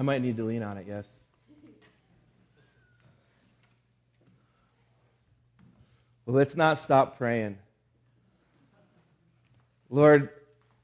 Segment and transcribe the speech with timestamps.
[0.00, 1.14] I might need to lean on it, yes.
[6.24, 7.58] Well, let's not stop praying.
[9.90, 10.30] Lord,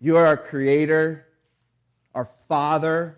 [0.03, 1.25] you are our creator,
[2.15, 3.17] our Father.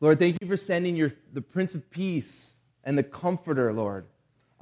[0.00, 4.06] Lord, thank you for sending your, the Prince of Peace and the Comforter, Lord.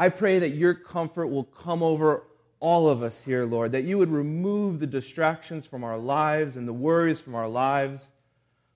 [0.01, 2.25] I pray that your comfort will come over
[2.59, 6.67] all of us here, Lord, that you would remove the distractions from our lives and
[6.67, 8.11] the worries from our lives.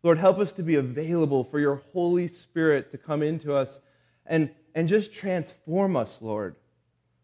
[0.03, 3.81] Lord, help us to be available for your Holy Spirit to come into us
[4.27, 6.57] and, and just transform us, Lord.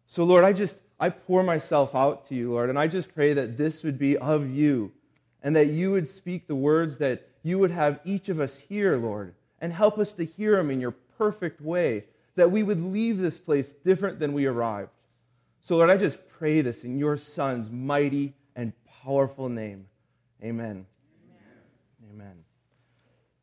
[0.07, 3.33] So, Lord, I just, I pour myself out to you, Lord, and I just pray
[3.35, 4.93] that this would be of you
[5.43, 8.97] and that you would speak the words that you would have each of us hear,
[8.97, 12.05] Lord, and help us to hear them in your perfect way,
[12.37, 14.91] that we would leave this place different than we arrived.
[15.61, 19.87] So, Lord, I just pray this in your Son's mighty and powerful name.
[20.43, 20.87] Amen.
[22.11, 22.15] Amen.
[22.15, 22.45] Amen.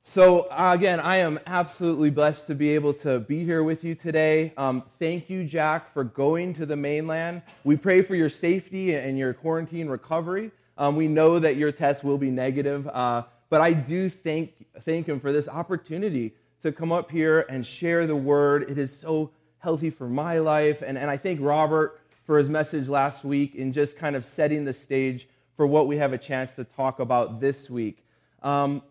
[0.08, 3.96] So, uh, again, I am absolutely blessed to be able to be here with you
[3.96, 4.54] today.
[4.56, 7.42] Um, thank you, Jack, for going to the mainland.
[7.64, 10.52] We pray for your safety and your quarantine recovery.
[10.78, 15.08] Um, we know that your test will be negative, uh, but I do thank, thank
[15.08, 18.70] him for this opportunity to come up here and share the word.
[18.70, 20.84] It is so healthy for my life.
[20.86, 24.66] And, and I thank Robert for his message last week in just kind of setting
[24.66, 28.06] the stage for what we have a chance to talk about this week.
[28.44, 28.84] Um,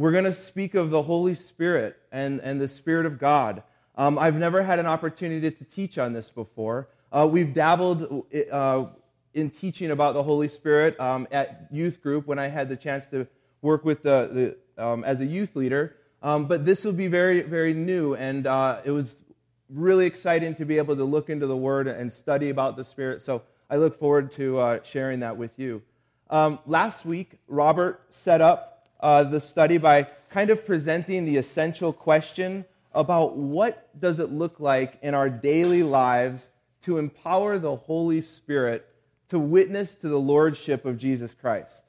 [0.00, 3.62] we're going to speak of the Holy Spirit and, and the Spirit of God.
[3.96, 6.88] Um, I've never had an opportunity to teach on this before.
[7.12, 8.86] Uh, we've dabbled uh,
[9.34, 13.08] in teaching about the Holy Spirit um, at youth group when I had the chance
[13.08, 13.26] to
[13.60, 15.94] work with the, the um, as a youth leader.
[16.22, 19.20] Um, but this will be very, very new, and uh, it was
[19.68, 23.20] really exciting to be able to look into the Word and study about the Spirit.
[23.20, 25.82] So I look forward to uh, sharing that with you.
[26.30, 28.69] Um, last week, Robert set up
[29.02, 34.60] uh, the study by kind of presenting the essential question about what does it look
[34.60, 36.50] like in our daily lives
[36.82, 38.86] to empower the Holy Spirit
[39.28, 41.84] to witness to the lordship of Jesus Christ.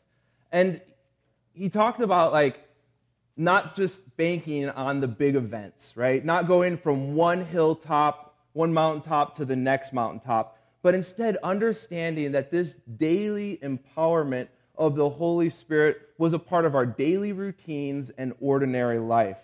[0.51, 0.79] And
[1.53, 2.59] he talked about like
[3.35, 6.23] not just banking on the big events, right?
[6.23, 12.51] Not going from one hilltop, one mountaintop to the next mountaintop, but instead understanding that
[12.51, 14.47] this daily empowerment
[14.81, 19.37] of the Holy Spirit was a part of our daily routines and ordinary life.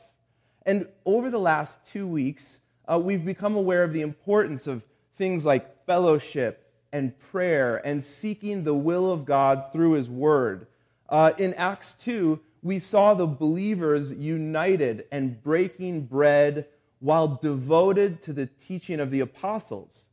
[0.66, 2.60] And over the last two weeks,
[2.92, 4.82] uh, we've become aware of the importance of
[5.16, 10.66] things like fellowship and prayer and seeking the will of God through His Word.
[11.08, 16.66] Uh, in Acts 2, we saw the believers united and breaking bread
[17.00, 20.06] while devoted to the teaching of the apostles.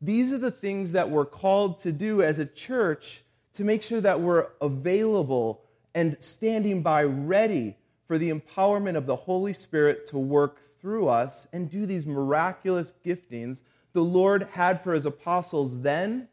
[0.00, 3.21] These are the things that we're called to do as a church
[3.54, 5.62] to make sure that we're available
[5.94, 7.76] and standing by ready
[8.06, 12.92] for the empowerment of the Holy Spirit to work through us and do these miraculous
[13.04, 16.28] giftings the Lord had for his apostles then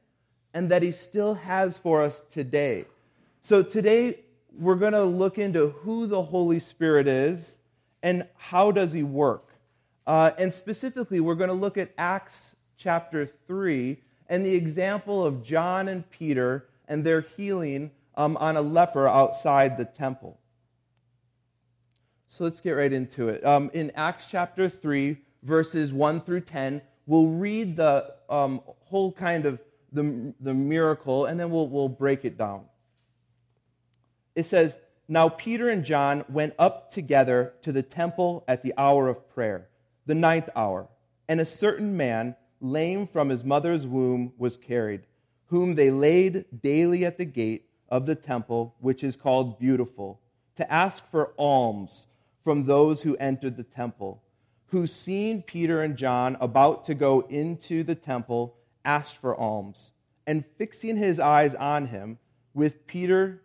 [0.53, 2.85] and that he still has for us today.
[3.41, 4.19] So today
[4.57, 7.57] we're going to look into who the Holy Spirit is
[8.01, 9.53] and how does he work.
[10.07, 13.97] Uh, and specifically, we're going to look at Acts chapter 3
[14.27, 19.77] and the example of John and Peter and their healing um, on a leper outside
[19.77, 20.39] the temple.
[22.27, 23.45] So let's get right into it.
[23.45, 29.45] Um, in Acts chapter 3, verses 1 through 10, we'll read the um, whole kind
[29.45, 29.59] of
[29.91, 32.65] the, the miracle and then we'll, we'll break it down.
[34.35, 39.07] It says, Now Peter and John went up together to the temple at the hour
[39.07, 39.67] of prayer,
[40.05, 40.87] the ninth hour,
[41.27, 45.01] and a certain man, lame from his mother's womb, was carried
[45.49, 50.19] whom they laid daily at the gate of the temple, which is called Beautiful,
[50.55, 52.07] to ask for alms
[52.43, 54.21] from those who entered the temple,
[54.67, 58.55] who, seeing Peter and John about to go into the temple,
[58.85, 59.91] asked for alms.
[60.27, 62.19] And fixing his eyes on him,
[62.53, 63.41] with Peter,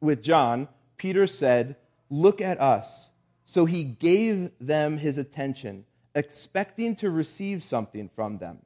[0.00, 1.76] with John, Peter said,
[2.10, 3.10] Look at us.
[3.44, 8.58] So he gave them his attention, expecting to receive something from them.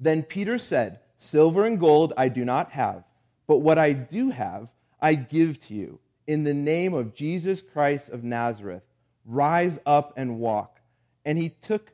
[0.00, 3.04] Then Peter said, Silver and gold I do not have,
[3.46, 4.68] but what I do have,
[5.00, 5.98] I give to you.
[6.26, 8.82] In the name of Jesus Christ of Nazareth,
[9.24, 10.80] rise up and walk.
[11.24, 11.92] And he took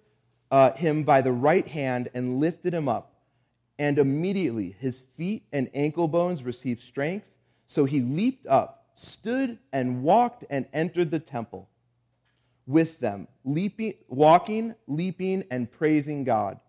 [0.50, 3.12] uh, him by the right hand and lifted him up.
[3.78, 7.26] And immediately his feet and ankle bones received strength.
[7.66, 11.68] So he leaped up, stood, and walked and entered the temple
[12.66, 16.60] with them, leaping, walking, leaping, and praising God.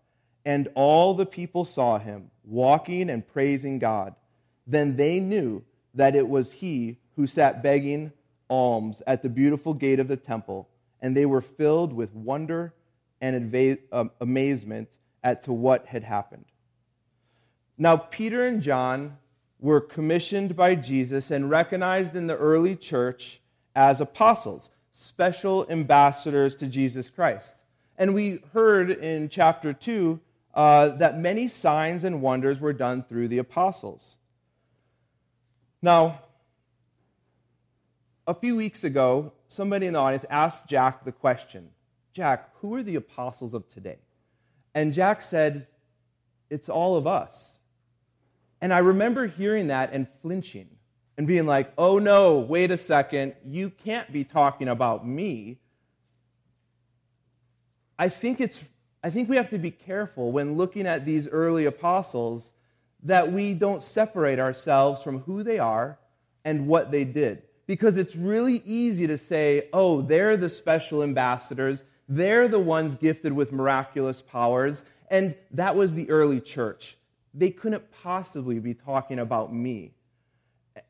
[0.46, 4.16] And all the people saw him walking and praising God.
[4.66, 5.64] Then they knew
[5.94, 8.12] that it was he who sat begging
[8.50, 10.68] alms at the beautiful gate of the temple,
[11.02, 12.74] and they were filled with wonder
[13.22, 14.90] and um, amazement
[15.24, 16.46] at to what had happened.
[17.78, 19.18] Now, Peter and John
[19.60, 23.40] were commissioned by Jesus and recognized in the early church
[23.76, 27.56] as apostles, special ambassadors to Jesus Christ.
[27.98, 30.20] And we heard in chapter 2
[30.54, 34.18] uh, that many signs and wonders were done through the apostles.
[35.82, 36.22] Now,
[38.28, 41.70] a few weeks ago, somebody in the audience asked Jack the question
[42.14, 43.98] Jack, who are the apostles of today?
[44.76, 45.68] And Jack said,
[46.50, 47.60] It's all of us.
[48.62, 50.70] And I remember hearing that and flinching
[51.18, 55.60] and being like, oh no, wait a second, you can't be talking about me.
[58.00, 58.60] I think, it's,
[59.04, 62.54] I think we have to be careful when looking at these early apostles
[63.04, 66.00] that we don't separate ourselves from who they are
[66.46, 67.44] and what they did.
[67.68, 73.34] Because it's really easy to say, oh, they're the special ambassadors, they're the ones gifted
[73.34, 76.98] with miraculous powers, and that was the early church
[77.34, 79.94] they couldn't possibly be talking about me.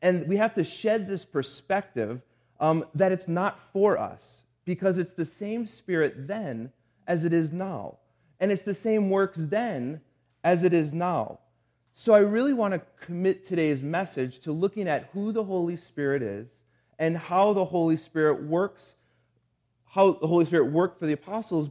[0.02, 2.22] And we have to shed this perspective
[2.60, 6.72] um, that it's not for us because it's the same spirit then
[7.06, 7.98] as it is now.
[8.40, 10.00] And it's the same works then
[10.42, 11.40] as it is now.
[11.92, 16.22] So I really want to commit today's message to looking at who the Holy Spirit
[16.22, 16.64] is
[16.98, 18.96] and how the Holy Spirit works,
[19.86, 21.70] how the Holy Spirit worked for the apostles,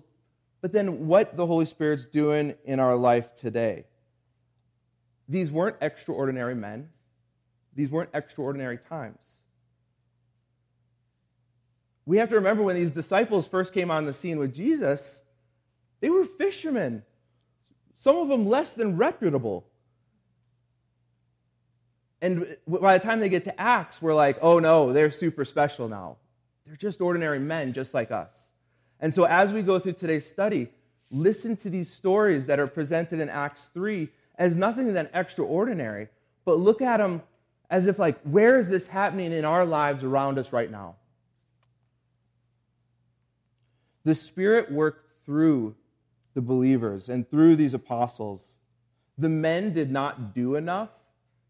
[0.62, 3.86] but then what the Holy Spirit's doing in our life today.
[5.28, 6.90] These weren't extraordinary men,
[7.76, 9.20] these weren't extraordinary times.
[12.06, 15.23] We have to remember when these disciples first came on the scene with Jesus,
[16.04, 17.02] they were fishermen,
[17.96, 19.66] some of them less than reputable.
[22.22, 25.88] And by the time they get to Acts, we're like, oh no, they're super special
[25.88, 26.18] now.
[26.66, 28.50] They're just ordinary men, just like us.
[29.00, 30.68] And so as we go through today's study,
[31.10, 36.10] listen to these stories that are presented in Acts 3 as nothing than extraordinary,
[36.44, 37.22] but look at them
[37.70, 40.96] as if, like, where is this happening in our lives around us right now?
[44.04, 45.76] The Spirit worked through
[46.34, 48.56] the believers and through these apostles.
[49.18, 50.90] The men did not do enough,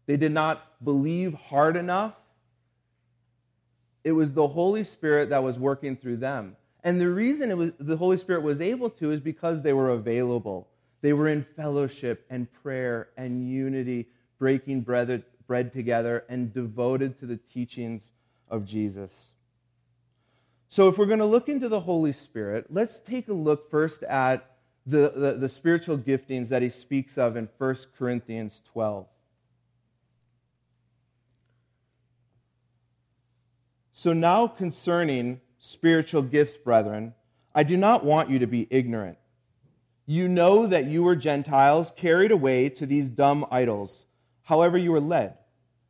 [0.06, 2.14] they did not believe hard enough.
[4.02, 6.56] It was the Holy Spirit that was working through them.
[6.82, 9.88] And the reason it was, the Holy Spirit was able to is because they were
[9.88, 10.68] available.
[11.00, 14.08] They were in fellowship and prayer and unity,
[14.38, 18.02] breaking bread, bread together and devoted to the teachings
[18.48, 19.28] of Jesus.
[20.68, 24.02] So, if we're going to look into the Holy Spirit, let's take a look first
[24.02, 24.53] at
[24.86, 29.06] the, the, the, spiritual giftings that he speaks of in 1 Corinthians 12.
[33.92, 37.14] So, now concerning spiritual gifts, brethren,
[37.54, 39.16] I do not want you to be ignorant.
[40.04, 44.06] You know that you were Gentiles carried away to these dumb idols,
[44.42, 45.38] however you were led.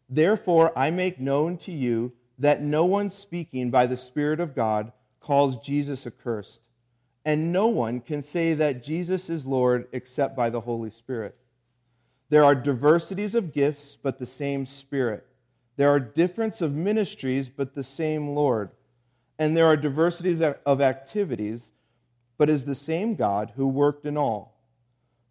[0.08, 4.93] Therefore, I make known to you that no one speaking by the Spirit of God
[5.19, 6.61] calls Jesus accursed,
[7.25, 11.37] and no one can say that Jesus is Lord except by the Holy Spirit.
[12.31, 15.26] There are diversities of gifts, but the same Spirit.
[15.76, 18.70] There are difference of ministries, but the same Lord.
[19.39, 21.72] And there are diversities of activities
[22.37, 24.55] but is the same God who worked in all.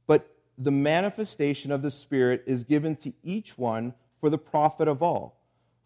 [0.08, 5.03] But the manifestation of the Spirit is given to each one for the profit of
[5.03, 5.36] all.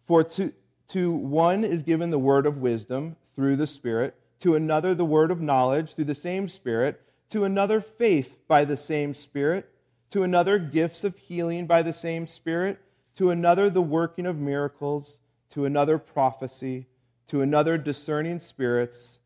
[0.06, 0.52] For to,
[0.88, 5.30] to one is given the word of wisdom through the Spirit, to another the word
[5.30, 9.68] of knowledge through the same Spirit, to another faith by the same Spirit,
[10.10, 12.78] to another gifts of healing by the same Spirit,
[13.16, 15.18] to another the working of miracles,
[15.50, 16.86] to another prophecy,
[17.26, 19.18] to another discerning spirits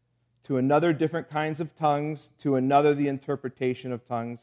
[0.44, 4.40] to another different kinds of tongues, to another the interpretation of tongues.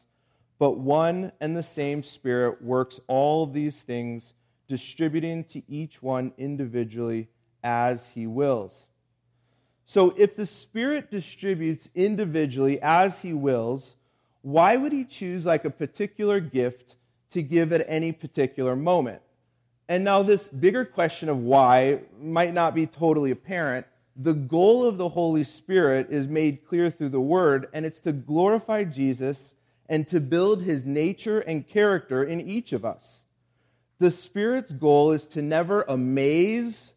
[0.57, 4.33] But one and the same Spirit works all these things,
[4.67, 7.27] distributing to each one individually
[7.63, 8.85] as he wills.
[9.91, 13.96] So, if the Spirit distributes individually as he wills,
[14.43, 16.96] why would he choose like a particular gift
[17.31, 19.24] to give at any particular moment?
[19.88, 25.00] And now, this bigger question of why might not be totally apparent, the goal of
[25.00, 29.55] the Holy Spirit is made clear through the Word, and it's to glorify Jesus
[29.89, 33.24] and to build his nature and character in each of us.
[33.98, 36.93] The Spirit's goal is to never amaze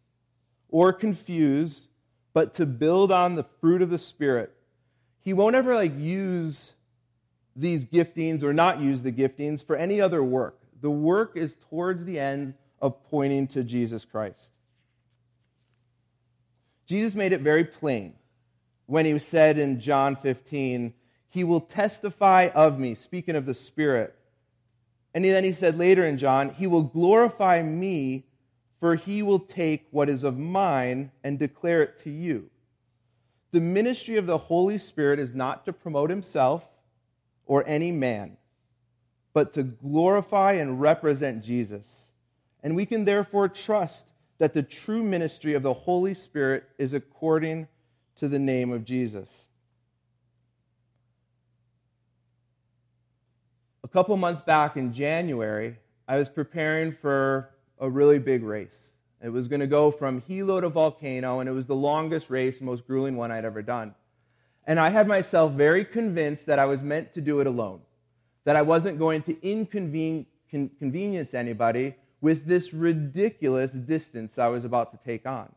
[0.69, 1.87] or confuse,
[2.33, 4.53] but to build on the fruit of the Spirit.
[5.19, 6.73] He won't ever like use
[7.55, 10.59] these giftings or not use the giftings for any other work.
[10.81, 14.51] The work is towards the end of pointing to Jesus Christ.
[16.85, 18.13] Jesus made it very plain
[18.87, 20.93] when he said in John 15,
[21.29, 24.15] He will testify of me, speaking of the Spirit.
[25.13, 28.25] And then he said later in John, He will glorify me,
[28.83, 32.49] for he will take what is of mine and declare it to you.
[33.51, 36.65] The ministry of the Holy Spirit is not to promote himself
[37.45, 38.35] or any man,
[39.31, 42.09] but to glorify and represent Jesus.
[42.61, 44.05] And we can therefore trust
[44.39, 47.69] that the true ministry of the Holy Spirit is according
[48.17, 49.47] to the name of Jesus.
[53.81, 57.52] A couple months back in January, I was preparing for
[57.83, 58.93] a really big race.
[59.21, 62.61] It was going to go from Hilo to Volcano, and it was the longest race,
[62.61, 63.93] most grueling one I'd ever done.
[64.65, 67.81] And I had myself very convinced that I was meant to do it alone,
[68.45, 74.99] that I wasn't going to inconvenience anybody with this ridiculous distance I was about to
[75.03, 75.51] take on.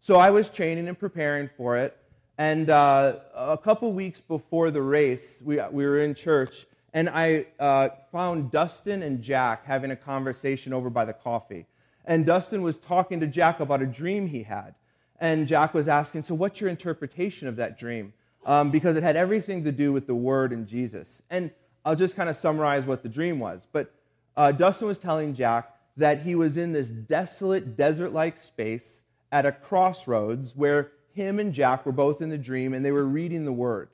[0.00, 1.96] So I was training and preparing for it.
[2.38, 7.46] And uh, a couple weeks before the race, we, we were in church, and I
[7.58, 11.66] uh, found Dustin and Jack having a conversation over by the coffee.
[12.04, 14.74] And Dustin was talking to Jack about a dream he had.
[15.20, 18.14] And Jack was asking, So, what's your interpretation of that dream?
[18.46, 21.22] Um, because it had everything to do with the Word and Jesus.
[21.28, 21.50] And
[21.84, 23.66] I'll just kind of summarize what the dream was.
[23.70, 23.92] But
[24.36, 29.44] uh, Dustin was telling Jack that he was in this desolate, desert like space at
[29.44, 33.44] a crossroads where him and Jack were both in the dream and they were reading
[33.44, 33.90] the Word.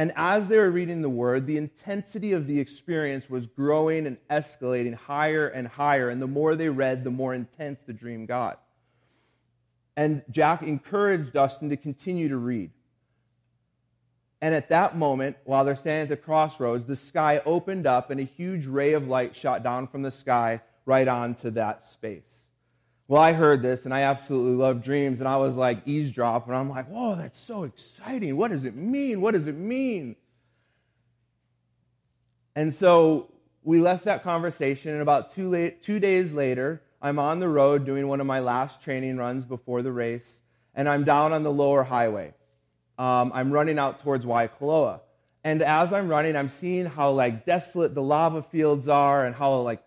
[0.00, 4.16] And as they were reading the Word, the intensity of the experience was growing and
[4.30, 6.08] escalating higher and higher.
[6.08, 8.62] And the more they read, the more intense the dream got.
[9.98, 12.70] And Jack encouraged Dustin to continue to read.
[14.40, 18.18] And at that moment, while they're standing at the crossroads, the sky opened up and
[18.18, 22.39] a huge ray of light shot down from the sky right onto that space.
[23.10, 26.54] Well, I heard this and I absolutely love dreams, and I was like eavesdrop, and
[26.54, 28.36] I'm like, whoa, that's so exciting.
[28.36, 29.20] What does it mean?
[29.20, 30.14] What does it mean?
[32.54, 33.32] And so
[33.64, 38.06] we left that conversation, and about two, two days later, I'm on the road doing
[38.06, 40.40] one of my last training runs before the race,
[40.76, 42.32] and I'm down on the lower highway.
[42.96, 45.00] Um, I'm running out towards Waikoloa.
[45.42, 49.62] And as I'm running, I'm seeing how like desolate the lava fields are and how
[49.62, 49.82] like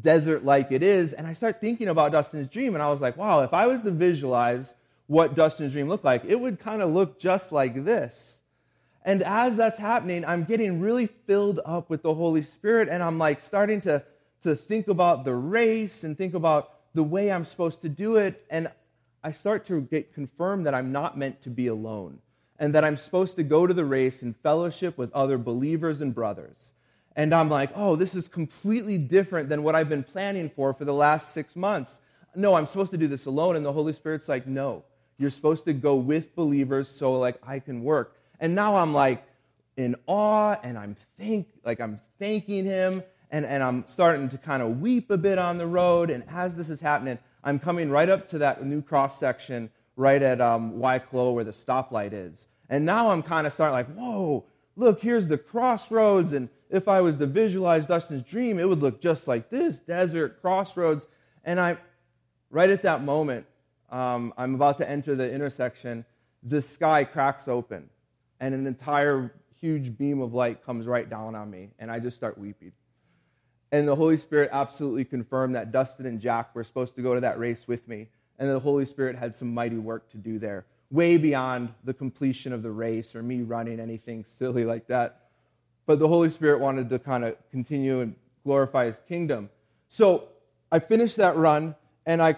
[0.00, 1.12] desert like it is.
[1.12, 3.82] And I start thinking about Dustin's dream, and I was like, wow, if I was
[3.82, 4.74] to visualize
[5.06, 8.38] what Dustin's dream looked like, it would kind of look just like this.
[9.04, 13.18] And as that's happening, I'm getting really filled up with the Holy Spirit, and I'm
[13.18, 14.02] like starting to,
[14.44, 18.44] to think about the race and think about the way I'm supposed to do it.
[18.48, 18.70] And
[19.22, 22.20] I start to get confirmed that I'm not meant to be alone
[22.58, 26.14] and that I'm supposed to go to the race in fellowship with other believers and
[26.14, 26.72] brothers.
[27.16, 30.84] And I'm like, oh, this is completely different than what I've been planning for for
[30.84, 32.00] the last six months.
[32.34, 33.56] No, I'm supposed to do this alone.
[33.56, 34.82] And the Holy Spirit's like, no,
[35.18, 38.16] you're supposed to go with believers so like I can work.
[38.40, 39.24] And now I'm like
[39.76, 44.62] in awe and I'm thank like I'm thanking him and, and I'm starting to kind
[44.62, 46.10] of weep a bit on the road.
[46.10, 50.22] And as this is happening, I'm coming right up to that new cross section right
[50.22, 52.48] at um, Waikoloa where the stoplight is.
[52.68, 54.44] And now I'm kind of starting like, whoa,
[54.76, 56.32] look, here's the crossroads.
[56.32, 60.40] And if I was to visualize Dustin's dream, it would look just like this desert
[60.40, 61.06] crossroads.
[61.44, 61.76] And I,
[62.50, 63.46] right at that moment,
[63.90, 66.04] um, I'm about to enter the intersection,
[66.42, 67.90] the sky cracks open,
[68.40, 72.16] and an entire huge beam of light comes right down on me, and I just
[72.16, 72.72] start weeping.
[73.72, 77.20] And the Holy Spirit absolutely confirmed that Dustin and Jack were supposed to go to
[77.20, 80.66] that race with me, and the Holy Spirit had some mighty work to do there,
[80.90, 85.23] way beyond the completion of the race or me running anything silly like that
[85.86, 88.14] but the Holy Spirit wanted to kind of continue and
[88.44, 89.50] glorify his kingdom.
[89.88, 90.28] So
[90.72, 91.74] I finished that run,
[92.06, 92.36] and I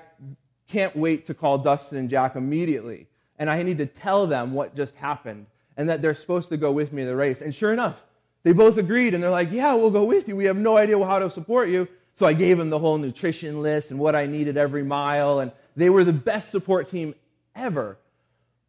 [0.68, 3.06] can't wait to call Dustin and Jack immediately.
[3.38, 6.72] And I need to tell them what just happened and that they're supposed to go
[6.72, 7.42] with me in the race.
[7.42, 8.02] And sure enough,
[8.42, 10.36] they both agreed, and they're like, Yeah, we'll go with you.
[10.36, 11.88] We have no idea how to support you.
[12.14, 15.52] So I gave them the whole nutrition list and what I needed every mile, and
[15.74, 17.14] they were the best support team
[17.54, 17.98] ever.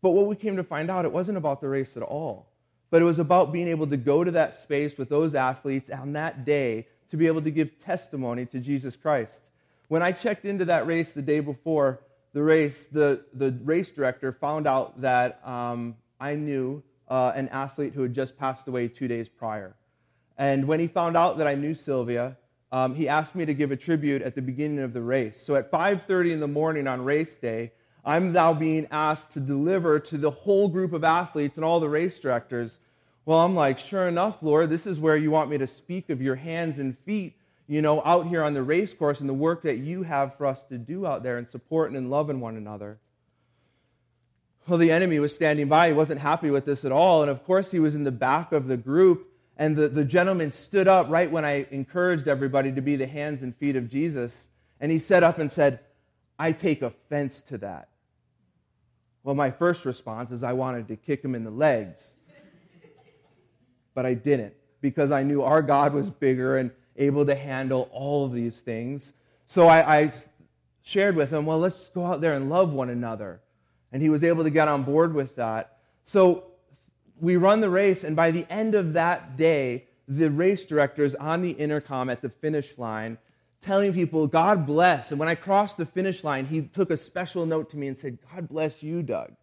[0.02, 2.47] But what we came to find out, it wasn't about the race at all
[2.90, 6.14] but it was about being able to go to that space with those athletes on
[6.14, 9.44] that day to be able to give testimony to Jesus Christ.
[9.88, 12.02] When I checked into that race the day before
[12.34, 17.94] the race, the, the race director found out that um, I knew uh, an athlete
[17.94, 19.76] who had just passed away two days prior.
[20.38, 22.38] And when he found out that I knew Sylvia,
[22.72, 25.42] um, he asked me to give a tribute at the beginning of the race.
[25.42, 27.72] So at 5:30 in the morning on race day,
[28.08, 31.90] I'm now being asked to deliver to the whole group of athletes and all the
[31.90, 32.80] race directors.
[33.26, 36.22] Well, I'm like, sure enough, Lord, this is where you want me to speak of
[36.22, 37.36] your hands and feet,
[37.68, 40.46] you know, out here on the race course and the work that you have for
[40.46, 42.98] us to do out there and supporting and loving one another.
[44.70, 45.90] Well, the enemy was standing by.
[45.90, 47.22] He wasn't happy with this at all.
[47.24, 49.28] And of course, he was in the back of the group.
[49.58, 53.44] And the, the gentleman stood up right when I encouraged everybody to be the hands
[53.44, 54.48] and feet of Jesus.
[54.80, 55.82] And he stood up and said,
[56.40, 57.90] I take offense to that.
[59.28, 62.16] Well, my first response is I wanted to kick him in the legs.
[63.94, 68.24] But I didn't because I knew our God was bigger and able to handle all
[68.24, 69.12] of these things.
[69.46, 70.12] So I, I
[70.82, 73.42] shared with him, well, let's go out there and love one another.
[73.92, 75.80] And he was able to get on board with that.
[76.06, 76.46] So
[77.20, 81.16] we run the race, and by the end of that day, the race director is
[81.16, 83.18] on the intercom at the finish line
[83.62, 85.12] telling people, God bless.
[85.12, 87.98] And when I crossed the finish line, he took a special note to me and
[87.98, 89.34] said, God bless you, Doug.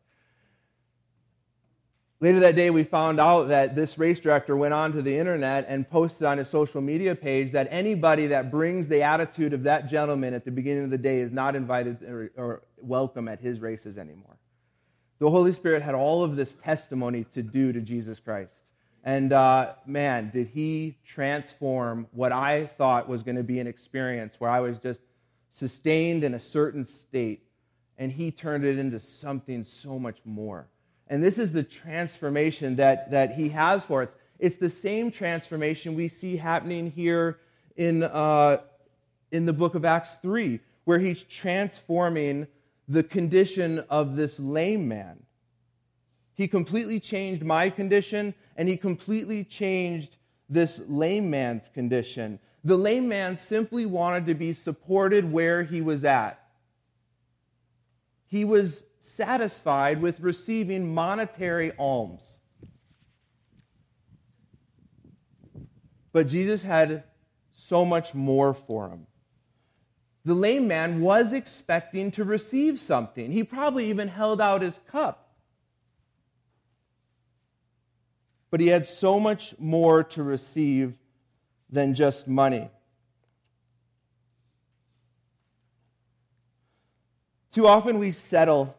[2.21, 5.87] Later that day, we found out that this race director went onto the internet and
[5.87, 10.33] posted on his social media page that anybody that brings the attitude of that gentleman
[10.33, 12.03] at the beginning of the day is not invited
[12.37, 14.39] or, welcome at his races anymore.
[15.19, 18.64] The Holy Spirit had all of this testimony to do to Jesus Christ.
[19.07, 24.37] And uh, man, did he transform what I thought was going to be an experience
[24.39, 25.01] where I was just
[25.53, 27.47] sustained in a certain state,
[27.99, 30.69] and he turned it into something so much more.
[31.07, 34.09] And this is the transformation that, that he has for us.
[34.39, 37.39] It's the same transformation we see happening here
[37.77, 38.63] in, uh,
[39.31, 42.47] in the book of Acts 3, where he's transforming
[42.89, 45.25] the condition of this lame man.
[46.35, 50.17] He completely changed my condition, and he completely changed
[50.49, 52.41] this lame man's condition.
[52.65, 56.41] The lame man simply wanted to be supported where he was at.
[58.27, 62.39] He was satisfied with receiving monetary alms.
[66.13, 67.05] But Jesus had
[67.53, 69.07] so much more for him.
[70.25, 73.31] The lame man was expecting to receive something.
[73.31, 75.24] He probably even held out his cup.
[78.55, 80.97] But he had so much more to receive
[81.71, 82.71] than just money.
[87.51, 88.77] Too often we settle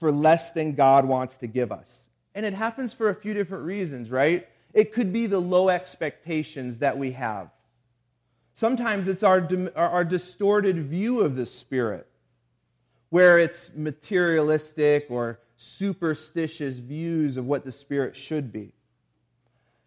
[0.00, 2.04] for less than God wants to give us.
[2.34, 4.48] And it happens for a few different reasons, right?
[4.72, 7.50] It could be the low expectations that we have.
[8.54, 12.06] Sometimes it's our, our distorted view of the Spirit,
[13.10, 18.72] where it's materialistic or superstitious views of what the Spirit should be.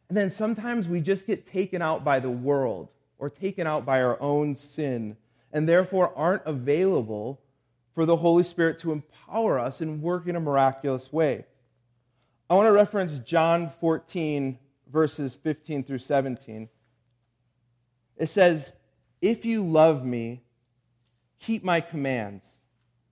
[0.09, 4.01] And then sometimes we just get taken out by the world or taken out by
[4.01, 5.17] our own sin
[5.51, 7.41] and therefore aren't available
[7.93, 11.45] for the Holy Spirit to empower us and work in a miraculous way.
[12.49, 14.57] I want to reference John 14,
[14.89, 16.69] verses 15 through 17.
[18.17, 18.73] It says,
[19.21, 20.43] If you love me,
[21.39, 22.57] keep my commands,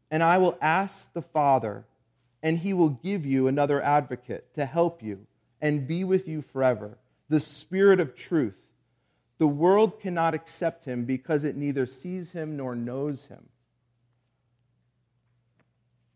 [0.09, 1.85] and I will ask the Father,
[2.41, 5.27] and he will give you another advocate to help you
[5.61, 6.97] and be with you forever,
[7.29, 8.61] the Spirit of truth.
[9.37, 13.49] The world cannot accept him because it neither sees him nor knows him.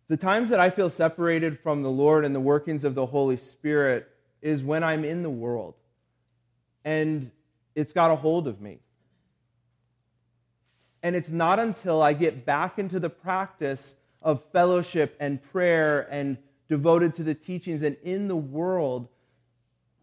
[0.07, 3.37] The times that I feel separated from the Lord and the workings of the Holy
[3.37, 4.09] Spirit
[4.41, 5.75] is when I'm in the world
[6.83, 7.29] and
[7.75, 8.79] it's got a hold of me.
[11.03, 16.37] And it's not until I get back into the practice of fellowship and prayer and
[16.67, 19.07] devoted to the teachings and in the world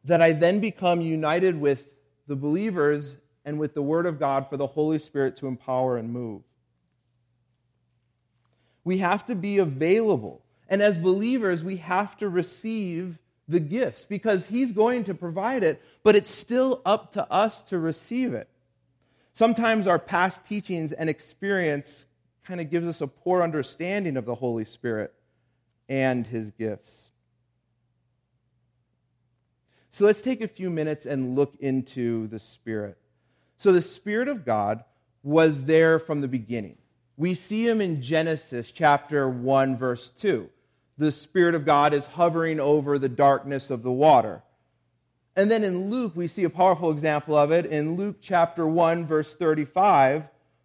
[0.07, 1.89] that I then become united with
[2.27, 6.13] the believers and with the Word of God for the Holy Spirit to empower and
[6.13, 6.43] move.
[8.85, 10.43] We have to be available.
[10.69, 15.83] And as believers, we have to receive the gifts because He's going to provide it,
[16.03, 18.49] but it's still up to us to receive it.
[19.33, 22.07] Sometimes our past teachings and experience
[22.45, 25.13] kind of gives us a poor understanding of the Holy Spirit
[25.89, 27.11] and His gifts.
[29.97, 32.99] So let's take a few minutes and look into the Spirit.
[33.57, 34.85] So the Spirit of God
[35.23, 36.77] was there from the beginning.
[37.17, 40.51] We see him in Genesis chapter 1, verse 2.
[40.99, 44.43] The Spirit of God is hovering over the darkness of the water.
[45.35, 49.07] And then in Luke, we see a powerful example of it in Luke chapter 1,
[49.07, 50.25] verse 35,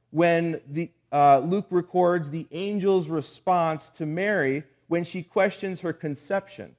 [0.10, 6.76] when the, uh, Luke records the angel's response to Mary when she questions her conception.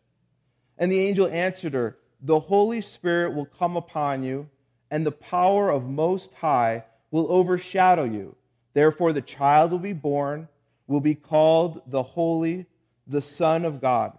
[0.76, 4.48] And the angel answered her, The Holy Spirit will come upon you,
[4.90, 8.36] and the power of Most High will overshadow you.
[8.74, 10.48] Therefore, the child will be born,
[10.86, 12.66] will be called the Holy,
[13.06, 14.16] the Son of God.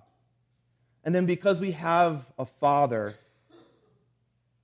[1.05, 3.15] And then, because we have a father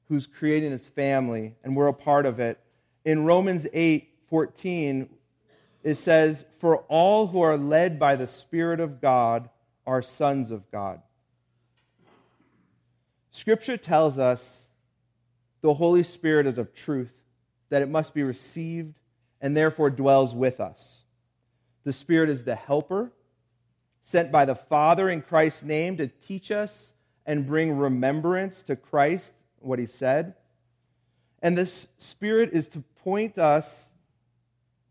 [0.10, 2.60] who's creating his family and we're a part of it,
[3.06, 5.10] in Romans 8 14,
[5.84, 9.50] it says, For all who are led by the Spirit of God
[9.88, 11.02] are sons of God.
[13.32, 14.68] Scripture tells us
[15.62, 17.14] the Holy Spirit is of truth,
[17.70, 19.00] that it must be received
[19.42, 21.04] and therefore dwells with us.
[21.84, 23.12] The Spirit is the helper
[24.02, 26.94] sent by the Father in Christ's name to teach us
[27.26, 30.34] and bring remembrance to Christ, what he said.
[31.42, 33.90] And this Spirit is to point us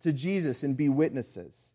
[0.02, 1.70] to Jesus and be witnesses.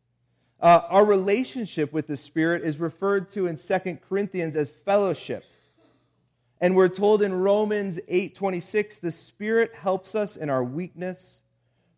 [0.61, 5.43] Uh, our relationship with the Spirit is referred to in 2 Corinthians as fellowship.
[6.61, 11.41] And we're told in Romans 8:26, the Spirit helps us in our weakness,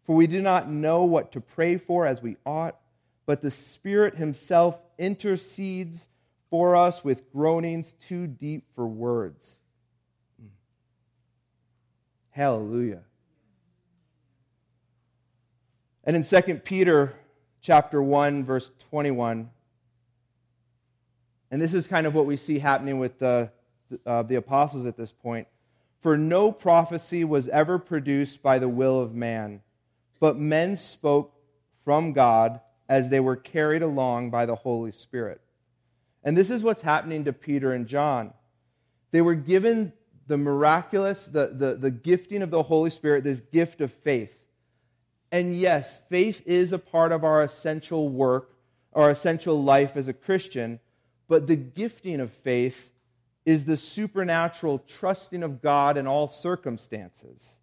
[0.04, 2.80] for we do not know what to pray for as we ought,
[3.26, 6.08] but the Spirit himself intercedes
[6.50, 9.60] for us with groanings too deep for words.
[10.40, 10.48] Hmm.
[12.32, 13.04] Hallelujah.
[16.04, 17.14] And in 2 Peter
[17.62, 19.50] chapter 1 verse 21
[21.52, 23.50] and this is kind of what we see happening with the,
[24.06, 25.48] uh, the apostles at this point.
[26.02, 29.62] For no prophecy was ever produced by the will of man,
[30.20, 31.34] but men spoke
[31.84, 35.42] from God as they were carried along by the Holy Spirit.
[36.24, 38.34] And this is what's happening to Peter and John.
[39.12, 39.94] They were given
[40.28, 44.36] the miraculous, the, the, the gifting of the Holy Spirit, this gift of faith.
[45.32, 48.56] And yes, faith is a part of our essential work,
[48.94, 50.80] our essential life as a Christian,
[51.28, 52.92] but the gifting of faith
[53.46, 57.60] is the supernatural trusting of God in all circumstances.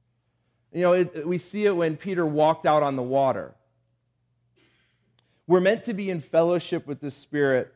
[0.73, 3.55] You know, it, we see it when Peter walked out on the water.
[5.47, 7.75] We're meant to be in fellowship with the Spirit,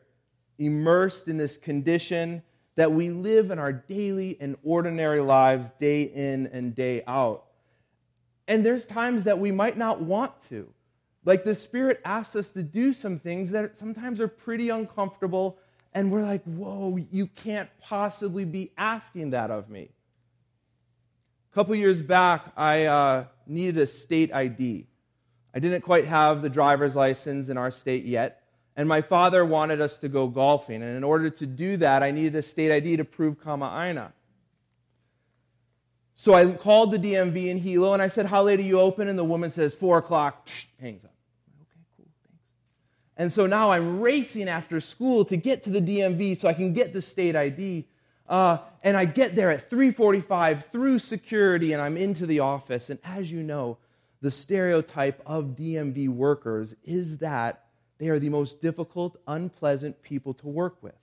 [0.57, 2.43] immersed in this condition
[2.75, 7.43] that we live in our daily and ordinary lives day in and day out.
[8.47, 10.69] And there's times that we might not want to.
[11.25, 15.57] Like the Spirit asks us to do some things that sometimes are pretty uncomfortable,
[15.97, 19.89] and we're like, whoa, you can't possibly be asking that of me.
[21.51, 24.85] A couple years back, I uh, needed a state ID.
[25.55, 28.43] I didn't quite have the driver's license in our state yet,
[28.75, 30.83] and my father wanted us to go golfing.
[30.83, 34.11] And in order to do that, I needed a state ID to prove Kama'aina.
[36.13, 39.07] So I called the DMV in Hilo and I said, How late are you open?
[39.07, 40.47] And the woman says, 4 o'clock.
[40.79, 41.16] Hangs up.
[43.17, 46.73] And so now I'm racing after school to get to the DMV so I can
[46.73, 47.87] get the state ID.
[48.29, 52.89] Uh, and I get there at 3:45 through security, and I'm into the office.
[52.89, 53.79] And as you know,
[54.21, 57.65] the stereotype of DMV workers is that
[57.97, 60.95] they are the most difficult, unpleasant people to work with.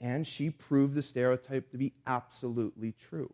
[0.00, 3.32] And she proved the stereotype to be absolutely true.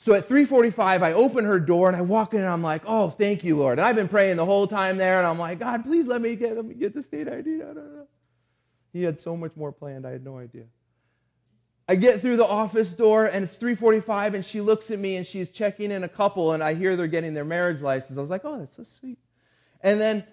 [0.00, 3.10] So at 3:45 I open her door and I walk in and I'm like, "Oh,
[3.10, 5.84] thank you, Lord." And I've been praying the whole time there and I'm like, "God,
[5.84, 8.06] please let me get let me get the state ID." No, no, no.
[8.92, 10.06] He had so much more planned.
[10.06, 10.64] I had no idea.
[11.88, 15.26] I get through the office door and it's 3:45 and she looks at me and
[15.26, 18.16] she's checking in a couple and I hear they're getting their marriage license.
[18.16, 19.18] I was like, "Oh, that's so sweet."
[19.80, 20.24] And then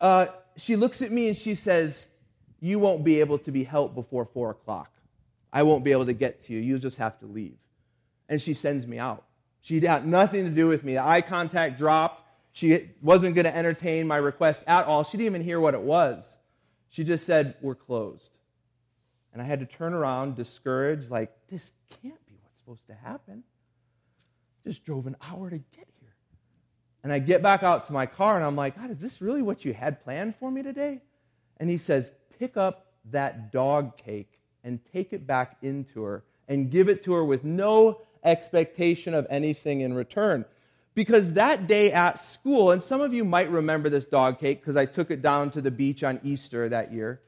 [0.00, 2.06] uh, she looks at me and she says,
[2.60, 4.90] "You won't be able to be helped before four o'clock.
[5.52, 6.58] I won't be able to get to you.
[6.58, 7.61] You'll just have to leave."
[8.28, 9.24] And she sends me out.
[9.60, 10.94] She had nothing to do with me.
[10.94, 12.22] The eye contact dropped.
[12.52, 15.04] She wasn't going to entertain my request at all.
[15.04, 16.36] She didn't even hear what it was.
[16.90, 18.30] She just said, "We're closed."
[19.32, 23.42] And I had to turn around, discouraged, like, this can't be what's supposed to happen.
[24.66, 26.14] Just drove an hour to get here.
[27.02, 29.42] And I get back out to my car and I'm like, God, is this really
[29.42, 31.00] what you had planned for me today?
[31.58, 36.70] And he says, pick up that dog cake and take it back into her and
[36.70, 40.44] give it to her with no expectation of anything in return.
[40.94, 44.76] Because that day at school, and some of you might remember this dog cake because
[44.76, 47.20] I took it down to the beach on Easter that year.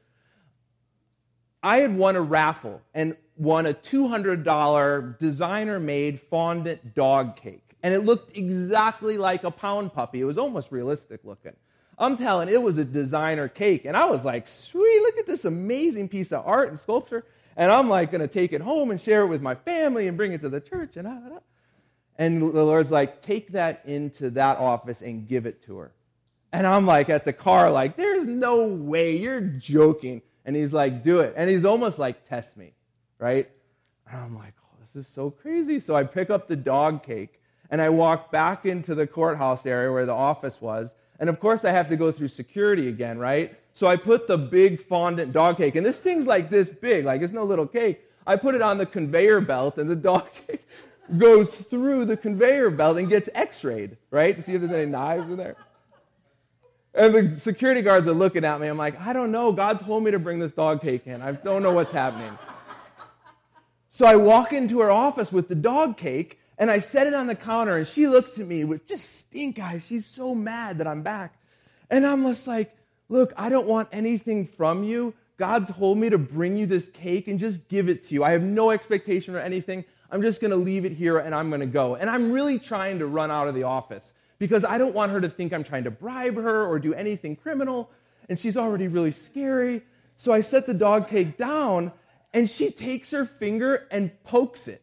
[1.62, 7.76] I had won a raffle and won a $200 designer made fondant dog cake.
[7.82, 10.20] And it looked exactly like a pound puppy.
[10.20, 11.54] It was almost realistic looking.
[11.98, 13.84] I'm telling it was a designer cake.
[13.84, 17.24] And I was like, sweet, look at this amazing piece of art and sculpture.
[17.56, 20.16] And I'm like going to take it home and share it with my family and
[20.16, 20.96] bring it to the church.
[20.96, 21.38] And, ah,
[22.18, 25.92] and the Lord's like, take that into that office and give it to her.
[26.52, 30.22] And I'm like at the car, like, there's no way, you're joking.
[30.44, 31.34] And he's like, do it.
[31.36, 32.74] And he's almost like, test me,
[33.18, 33.50] right?
[34.08, 35.80] And I'm like, oh, this is so crazy.
[35.80, 37.40] So I pick up the dog cake
[37.70, 40.94] and I walk back into the courthouse area where the office was.
[41.18, 43.58] And of course, I have to go through security again, right?
[43.74, 47.22] So I put the big fondant dog cake, and this thing's like this big, like
[47.22, 48.00] it's no little cake.
[48.26, 50.66] I put it on the conveyor belt, and the dog cake
[51.18, 54.34] goes through the conveyor belt and gets x rayed, right?
[54.36, 55.56] To see if there's any knives in there.
[56.94, 58.68] And the security guards are looking at me.
[58.68, 59.50] I'm like, I don't know.
[59.52, 61.20] God told me to bring this dog cake in.
[61.20, 62.38] I don't know what's happening.
[63.90, 67.26] So I walk into her office with the dog cake and I set it on
[67.26, 69.84] the counter and she looks at me with just stink eyes.
[69.84, 71.36] She's so mad that I'm back.
[71.90, 72.76] And I'm just like,
[73.08, 75.14] look, I don't want anything from you.
[75.36, 78.24] God told me to bring you this cake and just give it to you.
[78.24, 79.84] I have no expectation or anything.
[80.10, 81.96] I'm just going to leave it here and I'm going to go.
[81.96, 85.20] And I'm really trying to run out of the office because I don't want her
[85.20, 87.90] to think I'm trying to bribe her or do anything criminal.
[88.28, 89.82] And she's already really scary.
[90.16, 91.92] So I set the dog cake down
[92.32, 94.82] and she takes her finger and pokes it.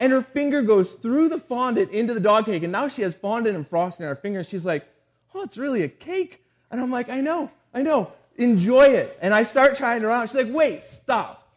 [0.00, 2.62] And her finger goes through the fondant into the dog cake.
[2.62, 4.42] And now she has fondant and frosting on her finger.
[4.44, 4.86] She's like,
[5.34, 6.43] oh, it's really a cake.
[6.74, 8.10] And I'm like, I know, I know.
[8.34, 9.16] Enjoy it.
[9.22, 10.26] And I start trying around.
[10.26, 11.48] She's like, wait, stop.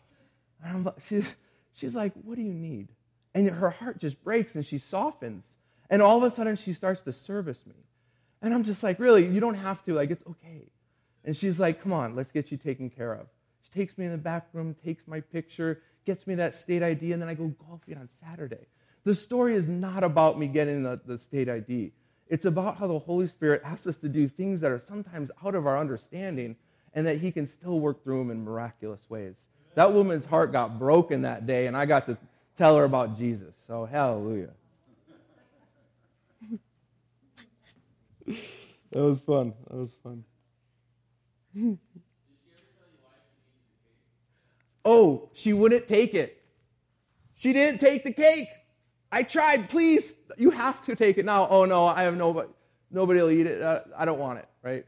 [0.64, 1.24] And I'm, she,
[1.74, 2.90] she's like, what do you need?
[3.34, 5.58] And her heart just breaks and she softens.
[5.90, 7.74] And all of a sudden, she starts to service me.
[8.44, 9.96] And I'm just like, really, you don't have to.
[9.96, 10.70] Like, it's okay.
[11.26, 13.26] And she's like, come on, let's get you taken care of.
[13.64, 17.14] She takes me in the back room, takes my picture, gets me that state ID,
[17.14, 18.68] and then I go golfing on Saturday.
[19.04, 21.94] The story is not about me getting the, the state ID.
[22.30, 25.56] It's about how the Holy Spirit asks us to do things that are sometimes out
[25.56, 26.56] of our understanding
[26.94, 29.48] and that He can still work through them in miraculous ways.
[29.76, 32.18] That woman's heart got broken that day, and I got to
[32.58, 33.54] tell her about Jesus.
[33.68, 34.50] So, hallelujah.
[38.28, 38.36] that
[38.92, 39.54] was fun.
[39.70, 40.24] That was fun.
[44.84, 46.44] oh, she wouldn't take it.
[47.36, 48.50] She didn't take the cake.
[49.12, 49.70] I tried.
[49.70, 51.48] Please, you have to take it now.
[51.50, 52.50] Oh no, I have nobody.
[52.90, 53.86] Nobody will eat it.
[53.98, 54.48] I don't want it.
[54.62, 54.86] Right?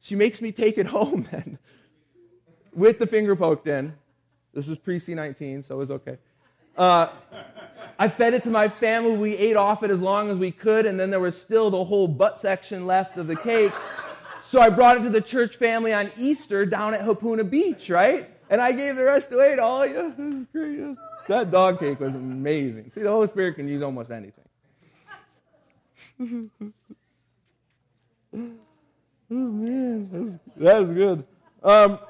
[0.00, 1.58] She makes me take it home then,
[2.74, 3.94] with the finger poked in.
[4.52, 6.18] This is pre C19, so it was okay.
[6.76, 7.08] Uh,
[7.98, 9.16] I fed it to my family.
[9.16, 11.84] We ate off it as long as we could, and then there was still the
[11.84, 13.72] whole butt section left of the cake.
[14.42, 18.28] So I brought it to the church family on Easter down at Hapuna Beach, right?
[18.48, 20.12] And I gave the rest away to all you.
[20.18, 20.96] It was great.
[21.30, 22.90] That dog cake was amazing.
[22.90, 24.42] See, the Holy Spirit can use almost anything.
[26.20, 26.50] oh
[29.28, 31.24] man, that's, that's good.
[31.62, 32.00] Um,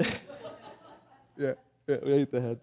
[1.38, 1.52] yeah,
[1.86, 2.58] yeah, we ate the head.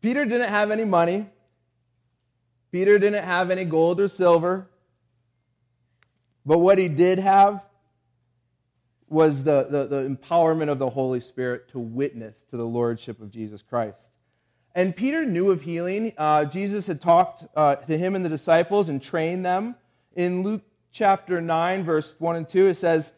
[0.00, 1.26] Peter didn't have any money.
[2.70, 4.66] Peter didn't have any gold or silver.
[6.46, 7.60] But what he did have
[9.12, 13.30] was the, the, the, empowerment of the Holy Spirit to witness to the Lordship of
[13.30, 14.10] Jesus Christ.
[14.74, 16.12] And Peter knew of healing.
[16.16, 19.74] Uh, Jesus had talked uh, to him and the disciples and trained them.
[20.16, 23.12] In Luke chapter 9, verse 1 and 2, it says,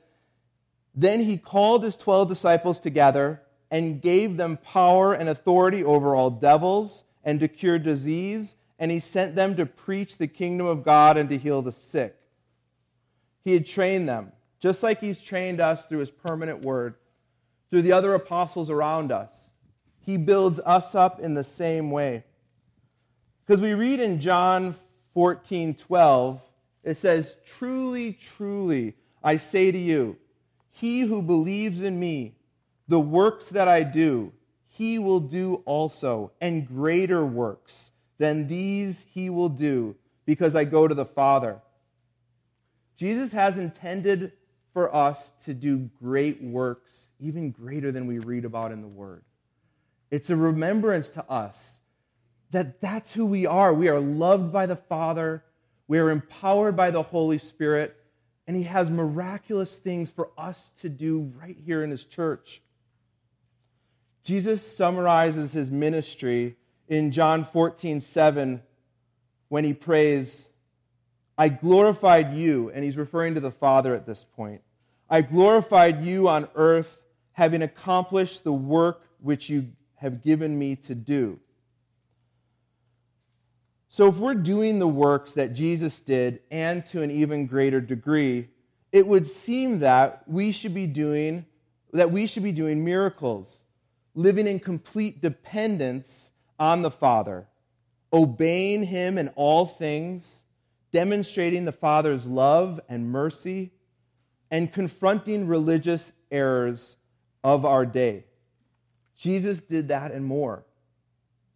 [0.94, 6.30] Then he called his 12 disciples together and gave them power and authority over all
[6.30, 11.16] devils and to cure disease, and he sent them to preach the kingdom of God
[11.16, 12.16] and to heal the sick.
[13.44, 14.32] He had trained them,
[14.64, 16.94] just like He's trained us through His permanent word,
[17.70, 19.50] through the other apostles around us.
[20.00, 22.24] He builds us up in the same way.
[23.44, 24.74] Because we read in John
[25.12, 26.40] 14 12,
[26.82, 30.16] it says, Truly, truly, I say to you,
[30.70, 32.38] he who believes in me,
[32.88, 34.32] the works that I do,
[34.66, 40.88] he will do also, and greater works than these he will do, because I go
[40.88, 41.60] to the Father.
[42.96, 44.32] Jesus has intended
[44.74, 49.24] for us to do great works, even greater than we read about in the Word.
[50.10, 51.80] It's a remembrance to us
[52.50, 53.72] that that's who we are.
[53.72, 55.42] We are loved by the Father,
[55.88, 57.96] we are empowered by the Holy Spirit,
[58.46, 62.60] and He has miraculous things for us to do right here in His church.
[64.24, 66.56] Jesus summarizes his ministry
[66.88, 68.62] in John 14, 7,
[69.48, 70.48] when he prays,
[71.36, 74.62] I glorified you, and he's referring to the Father at this point.
[75.08, 76.98] I glorified you on earth,
[77.32, 81.38] having accomplished the work which you have given me to do.
[83.88, 88.48] So, if we're doing the works that Jesus did, and to an even greater degree,
[88.90, 91.46] it would seem that we should be doing
[91.92, 93.62] that we should be doing miracles,
[94.16, 97.46] living in complete dependence on the Father,
[98.12, 100.42] obeying Him in all things
[100.94, 103.72] demonstrating the Father's love and mercy,
[104.50, 106.96] and confronting religious errors
[107.42, 108.24] of our day.
[109.16, 110.64] Jesus did that and more.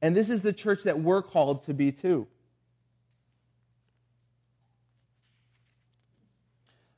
[0.01, 2.27] And this is the church that we're called to be too.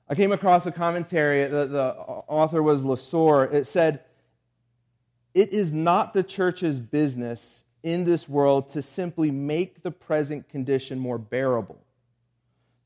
[0.08, 3.52] I came across a commentary, the, the author was Lasor.
[3.52, 4.00] It said,
[5.34, 10.98] It is not the church's business in this world to simply make the present condition
[10.98, 11.80] more bearable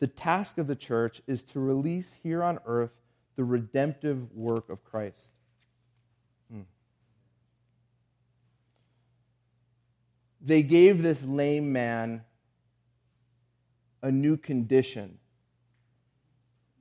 [0.05, 2.91] the task of the church is to release here on earth
[3.37, 5.33] the redemptive work of Christ.
[6.53, 6.65] Hmm.
[10.43, 12.21] They gave this lame man
[14.03, 15.17] a new condition.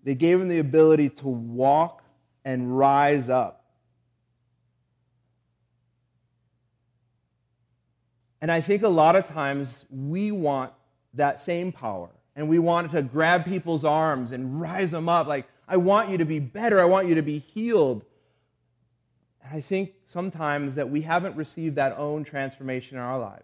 [0.04, 2.04] They gave him the ability to walk
[2.44, 3.64] and rise up.
[8.42, 10.74] And I think a lot of times we want
[11.14, 12.10] that same power.
[12.36, 15.28] And we want to grab people's arms and rise them up.
[15.28, 16.82] Like, I want you to be better.
[16.82, 18.04] I want you to be healed.
[19.44, 23.44] And I think sometimes that we haven't received that own transformation in our lives.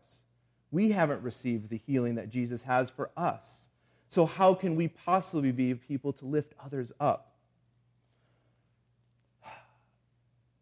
[0.72, 3.68] We haven't received the healing that Jesus has for us.
[4.08, 7.34] So, how can we possibly be people to lift others up?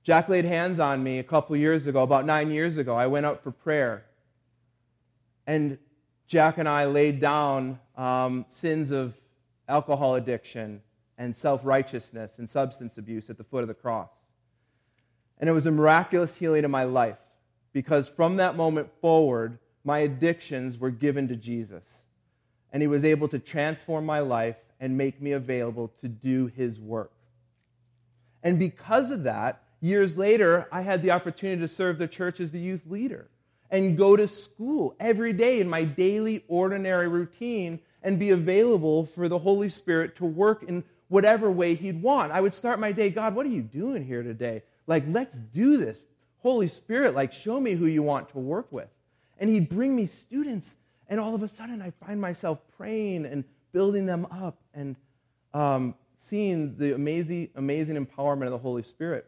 [0.04, 2.96] Jack laid hands on me a couple years ago, about nine years ago.
[2.96, 4.06] I went out for prayer.
[5.46, 5.78] And
[6.28, 9.14] Jack and I laid down um, sins of
[9.68, 10.82] alcohol addiction
[11.18, 14.12] and self righteousness and substance abuse at the foot of the cross.
[15.40, 17.18] And it was a miraculous healing in my life
[17.72, 22.04] because from that moment forward, my addictions were given to Jesus.
[22.74, 26.80] And he was able to transform my life and make me available to do his
[26.80, 27.12] work.
[28.44, 32.52] And because of that, years later, I had the opportunity to serve the church as
[32.52, 33.30] the youth leader
[33.70, 39.28] and go to school every day in my daily, ordinary routine and be available for
[39.28, 42.32] the Holy Spirit to work in whatever way He'd want.
[42.32, 44.64] I would start my day, God, what are you doing here today?
[44.86, 46.00] Like, let's do this.
[46.42, 48.88] Holy Spirit, like, show me who you want to work with.
[49.40, 50.78] And He'd bring me students,
[51.10, 54.96] and all of a sudden I find myself praying and building them up and
[55.54, 59.26] um, seeing the amazing, amazing empowerment of the Holy Spirit.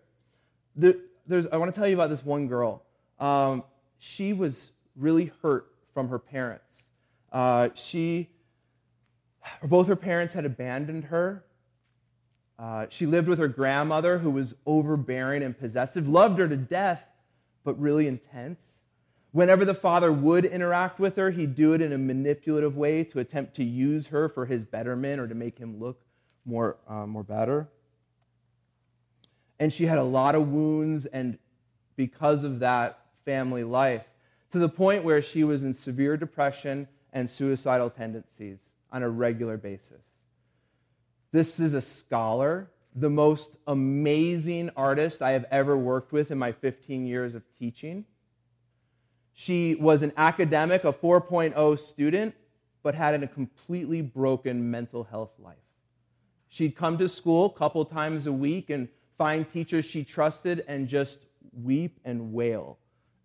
[0.82, 2.84] I want to tell you about this one girl.
[3.20, 3.64] Um,
[4.00, 6.84] she was really hurt from her parents.
[7.32, 8.30] Uh, she,
[9.64, 11.44] both her parents had abandoned her.
[12.58, 17.04] Uh, she lived with her grandmother, who was overbearing and possessive, loved her to death,
[17.64, 18.84] but really intense.
[19.32, 23.20] Whenever the father would interact with her, he'd do it in a manipulative way to
[23.20, 26.02] attempt to use her for his betterment or to make him look
[26.46, 27.70] more, uh, more better.
[29.60, 31.38] And she had a lot of wounds, and
[31.96, 34.06] because of that, family life
[34.50, 38.58] to the point where she was in severe depression and suicidal tendencies
[38.92, 40.04] on a regular basis.
[41.32, 46.52] This is a scholar, the most amazing artist I have ever worked with in my
[46.54, 48.06] 15 years of teaching.
[49.34, 52.34] She was an academic, a 4.0 student,
[52.82, 55.58] but had a completely broken mental health life.
[56.48, 58.88] She'd come to school a couple times a week and
[59.20, 61.20] find teachers she trusted and just
[61.54, 62.79] weep and wail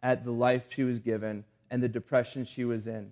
[0.05, 3.11] at the life she was given and the depression she was in.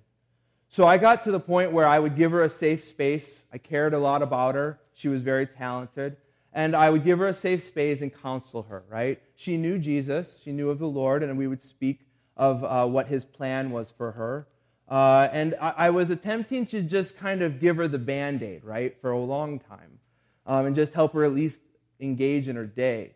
[0.69, 3.43] So I got to the point where I would give her a safe space.
[3.53, 4.79] I cared a lot about her.
[4.95, 6.17] She was very talented.
[6.53, 9.21] And I would give her a safe space and counsel her, right?
[9.35, 12.01] She knew Jesus, she knew of the Lord, and we would speak
[12.37, 14.47] of uh, what his plan was for her.
[14.89, 18.65] Uh, and I, I, was attempting to just kind of give her the band aid,
[18.65, 19.99] right, for a long time,
[20.47, 21.61] um, and just help her at least
[22.01, 23.15] engage in her day.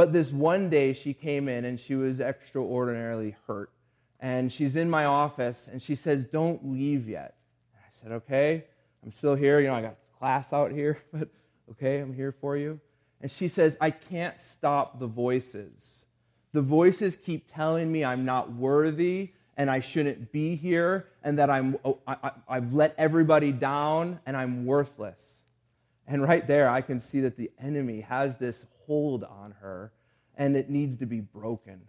[0.00, 3.70] But this one day she came in and she was extraordinarily hurt.
[4.18, 7.34] And she's in my office and she says, Don't leave yet.
[7.76, 8.64] I said, Okay,
[9.04, 9.60] I'm still here.
[9.60, 11.28] You know, I got class out here, but
[11.72, 12.80] okay, I'm here for you.
[13.20, 16.06] And she says, I can't stop the voices.
[16.54, 21.50] The voices keep telling me I'm not worthy and I shouldn't be here and that
[21.50, 25.39] I'm, oh, I, have let everybody down and I'm worthless.
[26.10, 29.92] And right there, I can see that the enemy has this hold on her
[30.36, 31.80] and it needs to be broken.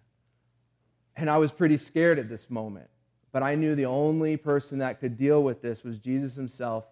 [1.18, 2.88] And I was pretty scared at this moment,
[3.32, 6.86] but I knew the only person that could deal with this was Jesus himself.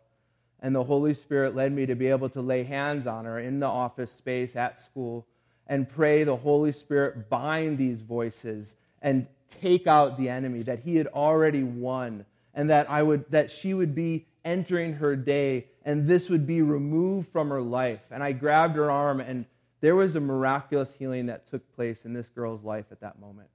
[0.60, 3.60] And the Holy Spirit led me to be able to lay hands on her in
[3.60, 5.28] the office space at school
[5.68, 9.28] and pray the Holy Spirit bind these voices and
[9.62, 12.26] take out the enemy that he had already won
[12.56, 16.62] and that I would that she would be entering her day and this would be
[16.62, 18.02] removed from her life.
[18.12, 19.46] And I grabbed her arm and
[19.82, 23.50] there was a miraculous healing that took place in this girl's life at that moment.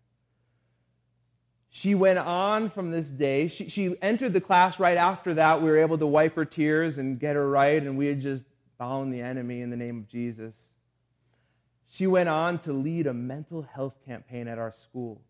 [1.76, 3.48] She went on from this day.
[3.48, 5.60] She, she entered the class right after that.
[5.60, 8.44] We were able to wipe her tears and get her right, and we had just
[8.78, 10.54] bound the enemy in the name of Jesus.
[11.88, 15.20] She went on to lead a mental health campaign at our school,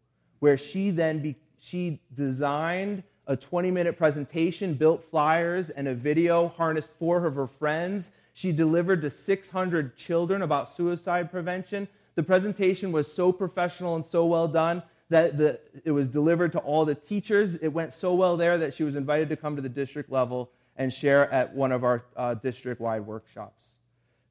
[0.41, 6.49] where she then be, she designed a 20 minute presentation, built flyers and a video,
[6.49, 11.89] harnessed four of her friends, she delivered to 600 children about suicide prevention.
[12.17, 16.59] The presentation was so professional and so well done that the, it was delivered to
[16.59, 17.55] all the teachers.
[17.57, 20.51] It went so well there that she was invited to come to the district level
[20.77, 23.75] and share at one of our uh, district wide workshops.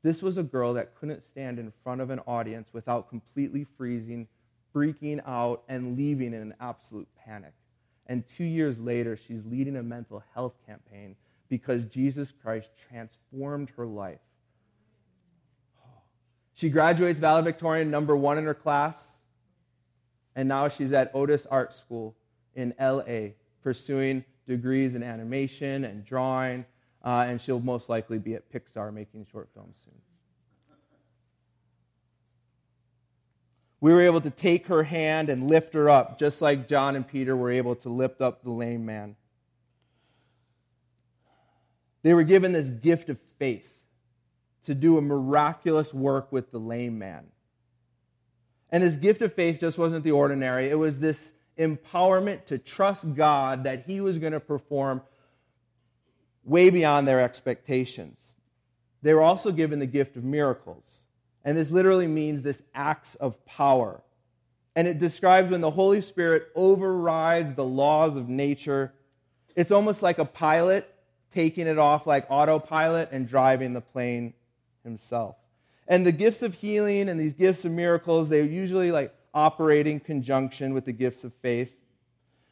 [0.02, 4.28] This was a girl that couldn't stand in front of an audience without completely freezing,
[4.76, 7.54] freaking out, and leaving in an absolute panic.
[8.08, 11.16] And two years later, she's leading a mental health campaign
[11.50, 14.20] because Jesus Christ transformed her life.
[16.56, 19.18] She graduates valedictorian number one in her class,
[20.36, 22.16] and now she's at Otis Art School
[22.56, 23.32] in LA
[23.64, 26.66] pursuing degrees in animation and drawing,
[27.04, 29.94] uh, and she'll most likely be at Pixar making short films soon.
[33.84, 37.06] We were able to take her hand and lift her up, just like John and
[37.06, 39.18] Peter were able to lift up the lame man.
[42.02, 43.82] They were given this gift of faith
[44.68, 47.26] to do a miraculous work with the lame man.
[48.70, 53.14] And this gift of faith just wasn't the ordinary, it was this empowerment to trust
[53.16, 55.02] God that He was going to perform
[56.46, 58.38] way beyond their expectations.
[59.02, 61.04] They were also given the gift of miracles.
[61.44, 64.02] And this literally means this acts of power.
[64.76, 68.94] And it describes when the Holy Spirit overrides the laws of nature.
[69.56, 70.90] It's almost like a pilot
[71.32, 74.34] taking it off like autopilot and driving the plane
[74.84, 75.36] himself.
[75.88, 80.00] And the gifts of healing and these gifts of miracles, they usually like operate in
[80.00, 81.72] conjunction with the gifts of faith.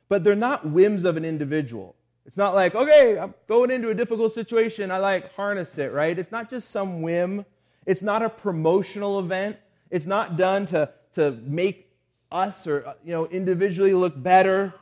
[0.10, 1.96] But they're not whims of an individual.
[2.26, 6.18] It's not like, okay, I'm going into a difficult situation, I like harness it, right?
[6.18, 7.46] It's not just some whim.
[7.86, 9.58] It's not a promotional event.
[9.90, 11.92] It's not done to, to make
[12.32, 14.74] us or uh, you know individually look better.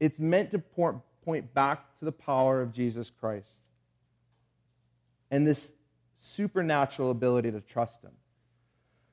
[0.00, 3.48] It's meant to point back to the power of Jesus Christ
[5.30, 5.72] and this
[6.16, 8.12] supernatural ability to trust Him.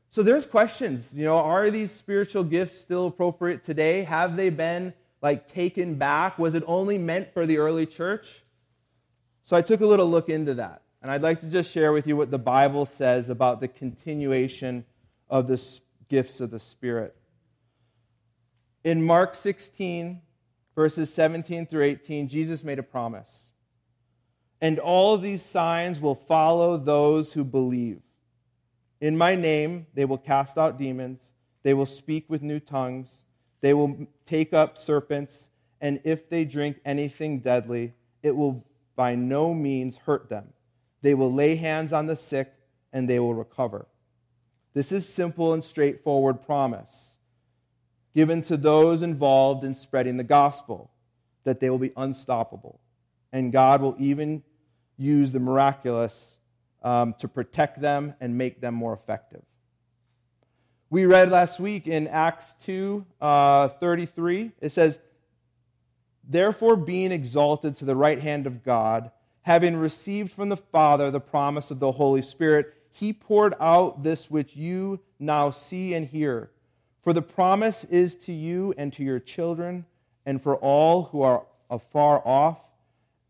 [0.10, 1.12] So there's questions.
[1.14, 4.04] You know, are these spiritual gifts still appropriate today?
[4.04, 6.40] Have they been like taken back?
[6.40, 8.44] Was it only meant for the early church?
[9.44, 10.82] So I took a little look into that.
[11.06, 14.86] And I'd like to just share with you what the Bible says about the continuation
[15.30, 15.62] of the
[16.10, 17.16] gifts of the Spirit.
[18.84, 20.20] In Mark 16,
[20.74, 23.51] verses 17 through 18, Jesus made a promise.
[24.60, 28.01] And all of these signs will follow those who believe.
[28.99, 33.22] In my name, they will cast out demons, they will speak with new tongues,
[33.62, 37.93] they will take up serpents, and if they drink anything deadly,
[38.24, 40.47] it will by no means hurt them.
[41.02, 42.54] They will lay hands on the sick,
[42.91, 43.88] and they will recover.
[44.74, 47.16] This is simple and straightforward promise
[48.14, 50.89] given to those involved in spreading the gospel
[51.43, 52.80] that they will be unstoppable
[53.36, 54.41] and God will even
[54.98, 56.38] use the miraculous
[56.82, 59.41] um, to protect them and make them more effective.
[60.89, 65.00] We read last week in Acts 2 uh, 33, it says,
[66.24, 69.12] Therefore, being exalted to the right hand of God,
[69.46, 74.28] having received from the Father the promise of the Holy Spirit, he poured out this
[74.28, 76.50] which you now see and hear.
[77.04, 79.86] For the promise is to you and to your children,
[80.26, 82.58] and for all who are afar off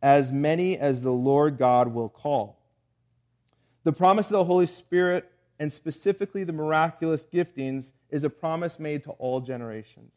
[0.01, 2.61] as many as the Lord God will call.
[3.83, 9.03] The promise of the Holy Spirit, and specifically the miraculous giftings, is a promise made
[9.03, 10.13] to all generations.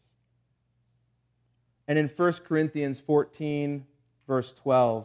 [1.88, 3.84] And in 1 Corinthians 14,
[4.28, 5.05] verse 12,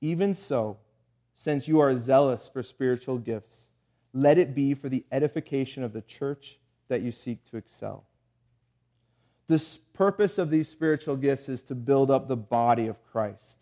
[0.00, 0.78] even so,
[1.34, 3.68] since you are zealous for spiritual gifts,
[4.12, 8.04] let it be for the edification of the church that you seek to excel.
[9.48, 13.58] The purpose of these spiritual gifts is to build up the body of Christ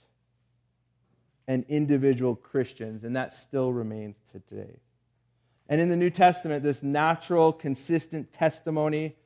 [1.47, 4.80] and individual Christians, and that still remains today.
[5.68, 9.16] And in the New Testament, this natural, consistent testimony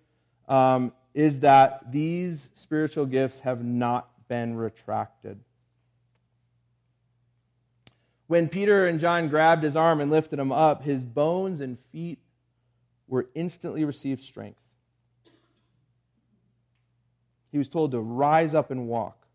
[0.48, 5.40] um, is that these spiritual gifts have not been retracted.
[8.28, 12.18] When Peter and John grabbed his arm and lifted him up, his bones and feet
[13.08, 14.60] were instantly received strength.
[17.50, 19.26] He was told to rise up and walk.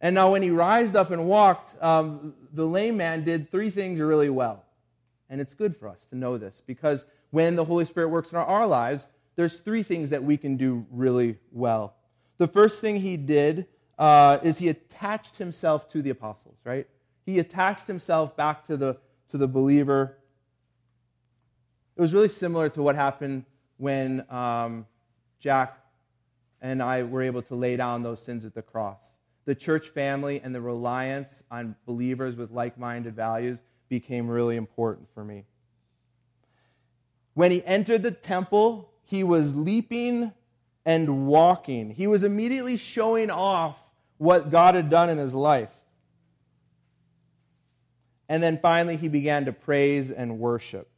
[0.00, 4.00] And now, when he rised up and walked, um, the lame man did three things
[4.00, 4.64] really well.
[5.30, 8.38] And it's good for us to know this because when the Holy Spirit works in
[8.38, 11.94] our, our lives, there's three things that we can do really well.
[12.38, 13.66] The first thing he did
[13.98, 16.86] uh, is he attached himself to the apostles, right?
[17.26, 18.96] He attached himself back to the,
[19.28, 20.16] to the believer.
[21.96, 23.44] It was really similar to what happened
[23.76, 24.86] when um,
[25.40, 25.78] Jack
[26.62, 29.16] and I were able to lay down those sins at the cross
[29.46, 35.08] the church family and the reliance on believers with like minded values became really important
[35.14, 35.44] for me.
[37.34, 40.32] When he entered the temple, he was leaping
[40.84, 41.90] and walking.
[41.90, 43.76] He was immediately showing off
[44.18, 45.70] what God had done in his life.
[48.28, 50.88] And then finally, he began to praise and worship.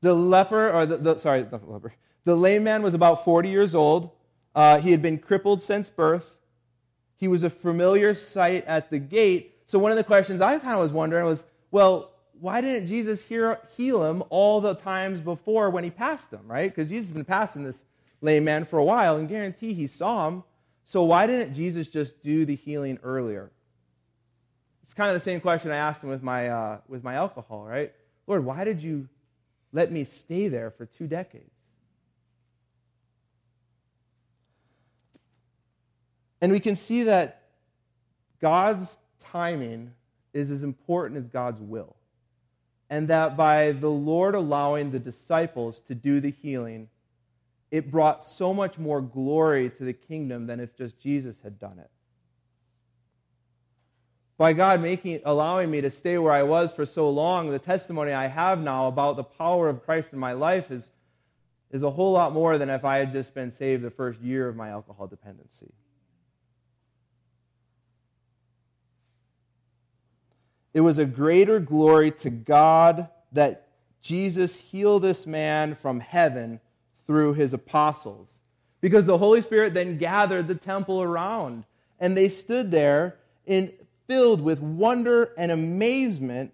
[0.00, 1.94] The leper, or the, the sorry, the leper,
[2.24, 4.10] the lame man was about 40 years old.
[4.54, 6.36] Uh, he had been crippled since birth.
[7.16, 9.56] He was a familiar sight at the gate.
[9.66, 13.24] So one of the questions I kind of was wondering was, well, why didn't Jesus
[13.24, 16.70] hear, heal him all the times before when he passed him, right?
[16.74, 17.84] Because Jesus has been passing this
[18.20, 20.44] lame man for a while and guarantee he saw him.
[20.84, 23.50] So why didn't Jesus just do the healing earlier?
[24.88, 27.62] It's kind of the same question I asked him with my, uh, with my alcohol,
[27.62, 27.92] right?
[28.26, 29.06] Lord, why did you
[29.70, 31.52] let me stay there for two decades?
[36.40, 37.42] And we can see that
[38.40, 39.92] God's timing
[40.32, 41.94] is as important as God's will.
[42.88, 46.88] And that by the Lord allowing the disciples to do the healing,
[47.70, 51.78] it brought so much more glory to the kingdom than if just Jesus had done
[51.78, 51.90] it.
[54.38, 58.12] By God making allowing me to stay where I was for so long, the testimony
[58.12, 60.90] I have now about the power of Christ in my life is,
[61.72, 64.48] is a whole lot more than if I had just been saved the first year
[64.48, 65.72] of my alcohol dependency.
[70.72, 73.66] It was a greater glory to God that
[74.00, 76.60] Jesus healed this man from heaven
[77.08, 78.40] through his apostles.
[78.80, 81.64] Because the Holy Spirit then gathered the temple around,
[81.98, 83.72] and they stood there in,
[84.08, 86.52] filled with wonder and amazement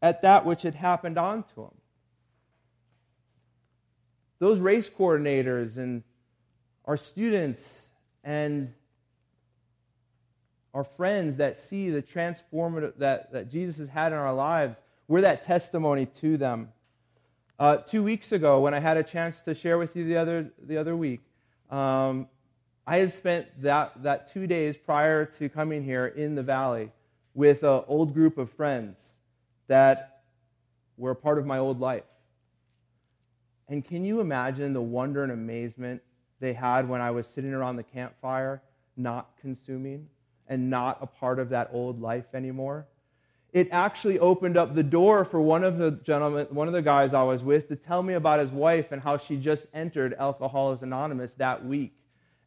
[0.00, 1.74] at that which had happened unto him.
[4.38, 6.02] Those race coordinators and
[6.84, 7.88] our students
[8.22, 8.72] and
[10.72, 15.22] our friends that see the transformative that, that Jesus has had in our lives, we're
[15.22, 16.68] that testimony to them.
[17.58, 20.50] Uh, two weeks ago, when I had a chance to share with you the other,
[20.62, 21.22] the other week,
[21.70, 22.28] um,
[22.86, 26.92] I had spent that, that two days prior to coming here in the valley
[27.34, 29.14] with an old group of friends
[29.66, 30.22] that
[30.96, 32.04] were a part of my old life.
[33.68, 36.02] And can you imagine the wonder and amazement
[36.38, 38.62] they had when I was sitting around the campfire,
[38.96, 40.08] not consuming?
[40.48, 42.86] and not a part of that old life anymore.
[43.52, 47.14] It actually opened up the door for one of the gentlemen, one of the guys
[47.14, 50.82] I was with, to tell me about his wife and how she just entered Alcoholics
[50.82, 51.96] Anonymous that week.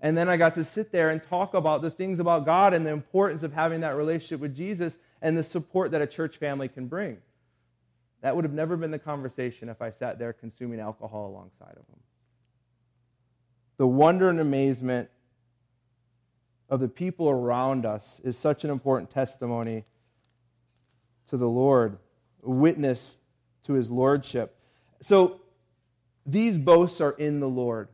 [0.01, 2.85] And then I got to sit there and talk about the things about God and
[2.85, 6.69] the importance of having that relationship with Jesus and the support that a church family
[6.69, 7.17] can bring.
[8.21, 11.87] That would have never been the conversation if I sat there consuming alcohol alongside of
[11.87, 11.99] him.
[13.77, 15.09] The wonder and amazement
[16.69, 19.85] of the people around us is such an important testimony
[21.29, 21.97] to the Lord,
[22.45, 23.17] a witness
[23.63, 24.55] to his lordship.
[25.01, 25.41] So
[26.25, 27.87] these boasts are in the Lord.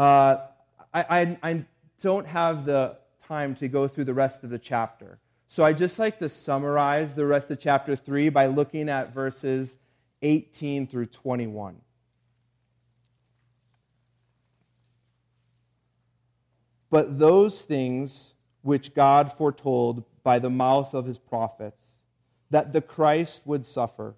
[0.00, 0.46] Uh,
[0.94, 1.64] I, I, I
[2.00, 2.96] don't have the
[3.28, 5.18] time to go through the rest of the chapter.
[5.46, 9.76] So I just like to summarize the rest of chapter 3 by looking at verses
[10.22, 11.76] 18 through 21.
[16.88, 18.32] But those things
[18.62, 21.98] which God foretold by the mouth of his prophets,
[22.48, 24.14] that the Christ would suffer,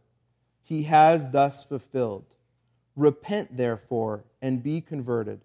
[0.63, 2.27] he has thus fulfilled.
[2.95, 5.41] Repent, therefore, and be converted,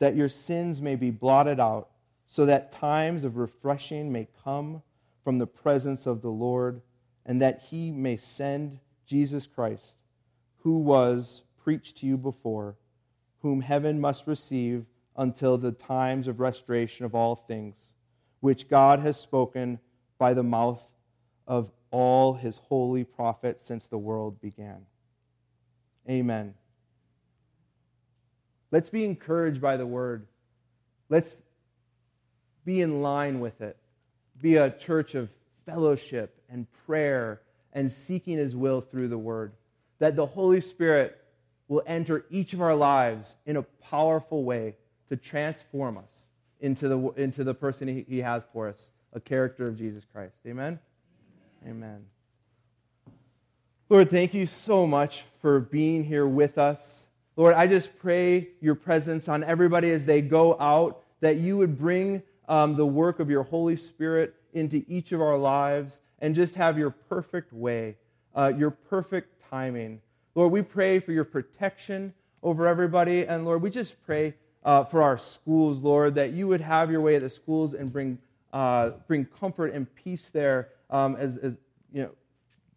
[0.00, 1.90] that your sins may be blotted out,
[2.26, 4.82] so that times of refreshing may come
[5.22, 6.80] from the presence of the Lord,
[7.24, 10.02] and that he may send Jesus Christ,
[10.62, 12.76] who was preached to you before,
[13.42, 14.86] whom heaven must receive
[15.16, 17.94] until the times of restoration of all things,
[18.40, 19.78] which God has spoken
[20.18, 20.82] by the mouth
[21.46, 24.86] of all his holy prophets since the world began.
[26.08, 26.54] Amen.
[28.70, 30.26] Let's be encouraged by the word.
[31.08, 31.36] Let's
[32.64, 33.76] be in line with it.
[34.40, 35.28] Be a church of
[35.66, 37.40] fellowship and prayer
[37.72, 39.52] and seeking his will through the word.
[39.98, 41.16] That the Holy Spirit
[41.68, 44.74] will enter each of our lives in a powerful way
[45.08, 46.24] to transform us
[46.60, 50.34] into the, into the person he, he has for us, a character of Jesus Christ.
[50.46, 50.78] Amen?
[51.66, 52.04] Amen.
[53.88, 57.06] Lord, thank you so much for being here with us.
[57.36, 61.78] Lord, I just pray your presence on everybody as they go out, that you would
[61.78, 66.54] bring um, the work of your Holy Spirit into each of our lives and just
[66.56, 67.96] have your perfect way,
[68.34, 70.00] uh, your perfect timing.
[70.34, 72.12] Lord, we pray for your protection
[72.42, 73.26] over everybody.
[73.26, 77.00] And Lord, we just pray uh, for our schools, Lord, that you would have your
[77.00, 78.18] way at the schools and bring,
[78.52, 81.58] uh, bring comfort and peace there um, as, as,
[81.92, 82.10] you know.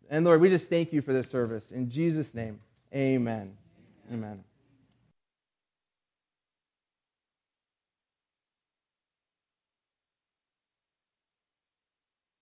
[0.10, 1.72] And Lord, we just thank you for this service.
[1.72, 2.60] In Jesus' name,
[2.94, 3.58] amen.
[4.12, 4.44] Amen.